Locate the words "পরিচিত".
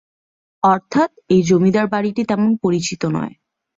2.63-3.01